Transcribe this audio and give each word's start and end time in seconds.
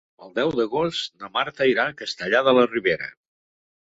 El 0.25 0.31
deu 0.37 0.51
d'agost 0.59 1.11
na 1.23 1.29
Marta 1.35 1.67
irà 1.73 1.85
a 1.91 1.95
Castellar 1.99 2.41
de 2.49 2.55
la 2.61 2.65
Ribera. 2.73 3.11